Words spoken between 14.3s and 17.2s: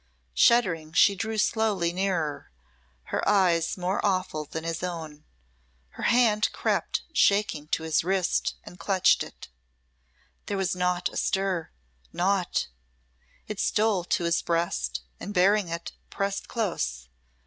breast, and baring it, pressed close.